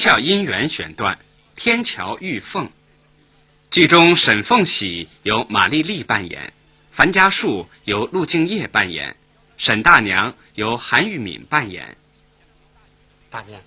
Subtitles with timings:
[0.00, 1.18] 孝姻缘选段：
[1.56, 2.70] 天桥玉凤。
[3.70, 6.54] 剧中沈凤喜由马丽丽扮演，
[6.92, 9.14] 樊家树由陆敬业扮演，
[9.58, 11.98] 沈大娘由韩玉敏扮演。
[13.28, 13.60] 大娘，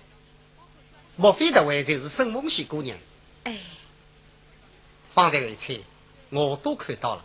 [1.14, 2.98] 莫非这位就是沈凤喜姑娘？
[3.44, 3.56] 哎，
[5.12, 5.82] 方才一切
[6.30, 7.24] 我都看到了，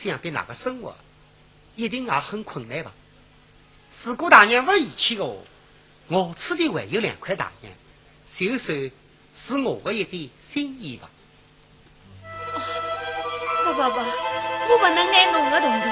[0.00, 0.96] 想必那个生活
[1.74, 2.92] 一定也很困难吧？
[4.04, 5.44] 如果大娘不嫌弃我，
[6.06, 7.72] 我此地还有两块大洋，
[8.38, 8.90] 就算
[9.46, 11.08] 是我的一点心意吧。
[13.64, 13.98] 不不不，
[14.68, 15.86] 我不能挨侬的同弟，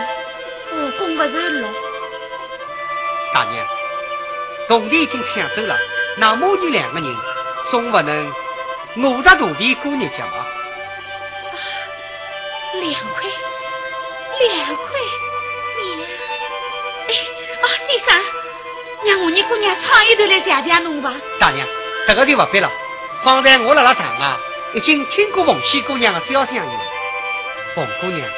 [0.72, 1.68] 我供不着了。
[3.32, 3.66] 大娘，
[4.68, 5.78] 同弟已经抢走了，
[6.18, 7.16] 那母女两个人
[7.70, 8.32] 总不能
[8.96, 10.46] 饿着土地过日子吧？
[12.74, 13.22] 两块，
[14.40, 15.00] 两块，
[15.78, 16.00] 娘，
[17.08, 17.10] 哎，
[17.62, 18.08] 啊，先生，
[19.06, 21.14] 让我你姑娘唱一段来谢谢侬吧。
[21.38, 21.66] 大娘，
[22.06, 22.70] 这个就不必了。
[23.22, 24.38] 方才我辣辣场啊，
[24.74, 26.62] 已经听过凤仙姑娘的小声音。
[27.74, 28.28] 凤姑娘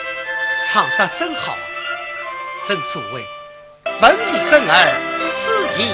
[0.73, 1.57] 唱得真好，
[2.69, 3.25] 正所谓
[4.01, 4.75] 闻一声儿，
[5.47, 5.47] 自
[5.77, 5.85] 己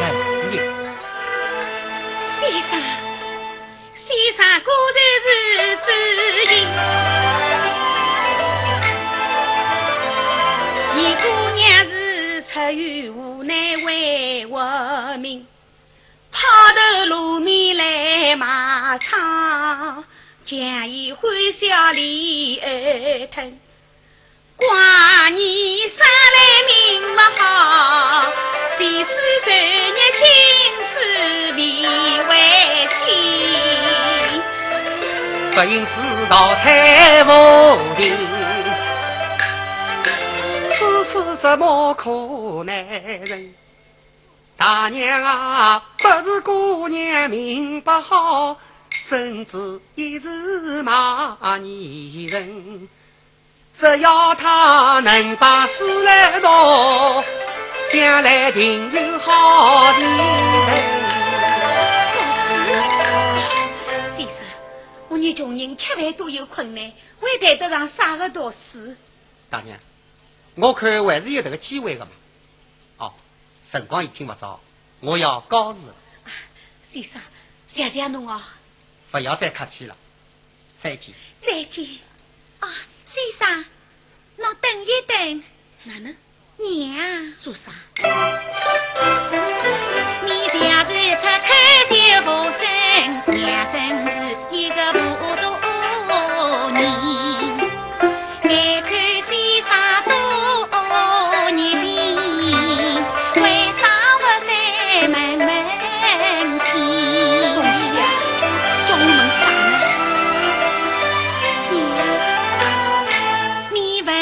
[0.00, 0.02] 人
[0.52, 0.54] 也。
[2.40, 2.72] 先生，
[4.06, 5.28] 先生果然是
[5.86, 5.88] 知
[6.54, 6.56] 音，
[10.94, 11.60] 你姑娘
[11.90, 11.94] 是
[12.52, 14.54] 出于无奈为活
[15.18, 15.46] 命，
[16.40, 20.02] 抛头露面来马场。
[20.46, 23.60] 将伊欢笑里儿疼，
[24.56, 25.98] 挂你生
[26.34, 26.72] 来命
[27.14, 27.44] 不好，
[28.78, 29.10] 第四
[29.44, 30.24] 十日亲
[30.94, 30.96] 自
[31.56, 31.60] 为
[32.24, 32.32] 为
[32.96, 32.98] 妻，
[35.54, 35.92] 不因世
[36.30, 37.28] 道太无
[37.96, 38.00] 情，
[40.72, 40.78] 此
[41.12, 42.74] 次怎么可难
[43.24, 43.54] 忍？
[44.60, 48.58] 大娘啊，不是姑娘命不好。
[49.08, 52.86] 甚至一直骂女人，
[53.78, 57.24] 只要他能把事来做，
[57.90, 60.10] 将来定有好的人。
[64.18, 64.28] 先生，
[65.08, 66.84] 我女穷人吃饭都有困难，
[67.18, 68.94] 会谈得上啥个读书？
[69.48, 69.78] 大娘，
[70.56, 72.10] 我看还是有这个机会的嘛。
[73.70, 74.60] 哦，辰光已经不早，
[75.00, 75.94] 我要告辞了。
[76.92, 77.22] 先生，
[77.72, 78.42] 谢谢侬哦。
[79.12, 79.96] 不要再客气了，
[80.82, 81.14] 再见。
[81.46, 81.86] 再见。
[82.58, 82.68] 啊，
[83.12, 83.64] 先生，
[84.38, 85.44] 侬等一等。
[85.84, 86.16] 哪能？
[86.58, 87.72] 娘做啥？
[90.22, 91.48] 你家是出口
[91.88, 92.62] 就不生，
[93.34, 94.08] 娘真是
[94.54, 94.98] 一个不
[95.40, 95.59] 多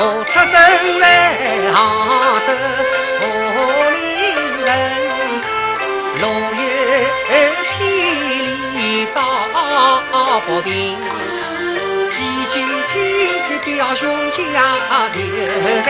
[0.00, 0.54] 我出生。
[10.46, 10.96] 不平，
[12.10, 12.16] 几
[12.46, 12.54] 句
[12.88, 12.94] 亲
[13.46, 14.36] 戚表兄家，
[15.12, 15.18] 留
[15.84, 15.88] 在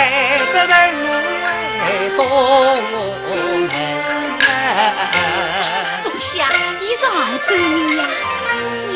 [0.52, 0.74] 这人
[1.84, 1.86] 为
[2.16, 2.18] 东
[2.98, 3.68] 门。
[6.02, 6.36] 东乡，
[6.80, 7.14] 你是何
[7.46, 7.56] 州人
[7.98, 8.00] 呀？
[8.88, 8.90] 娘，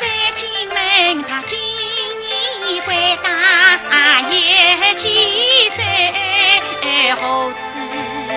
[0.00, 0.02] 再
[0.36, 0.76] 听闻
[1.24, 1.52] 他今
[2.86, 3.28] 年归大
[4.20, 4.30] 有
[4.98, 5.04] 几
[5.74, 5.78] 岁，
[7.14, 7.58] 何此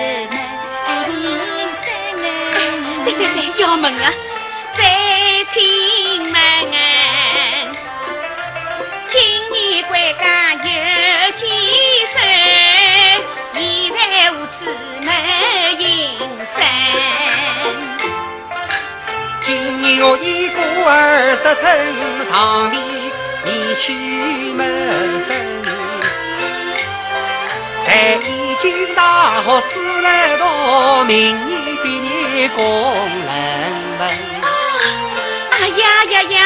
[3.58, 4.04] 要问啊，
[4.76, 4.80] 再
[5.52, 5.58] 听
[6.32, 6.34] 闻，
[9.10, 9.14] 今
[9.50, 9.54] 年
[9.88, 10.24] 归家
[10.54, 10.66] 有
[11.36, 11.42] 几
[12.12, 12.16] 岁？
[13.54, 13.58] 现
[13.94, 14.00] 在
[14.32, 14.58] 无此
[15.00, 15.08] 没
[15.78, 15.86] 营
[16.56, 16.58] 生。
[19.42, 19.48] 今
[19.82, 20.58] 年我已过
[20.90, 20.94] 二
[21.36, 21.66] 十春，
[22.30, 22.32] 堂
[22.72, 22.74] 里
[23.42, 24.60] 你去问
[25.26, 25.30] 声，
[27.86, 33.28] 哎，已经大学四来到，明年毕业供人
[33.98, 34.02] 问。
[35.50, 36.38] 啊呀呀呀，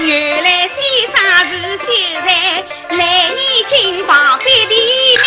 [0.00, 0.76] 原来先
[1.14, 1.16] 生
[1.48, 1.86] 是秀
[2.26, 2.28] 才，
[2.96, 3.38] 来年
[3.70, 4.74] 进房的弟
[5.22, 5.24] 妹。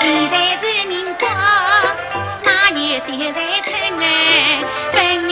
[0.00, 1.26] 现在是民国，
[2.44, 4.04] 那年秀在出人？
[4.94, 5.31] 本。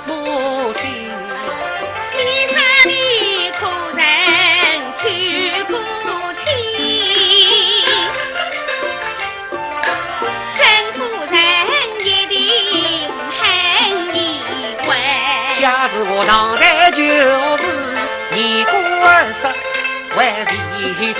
[16.03, 17.05] 我唐代就是
[18.33, 18.73] 年过
[19.07, 19.35] 二十，
[20.17, 20.19] 为
[20.97, 21.19] 离妻。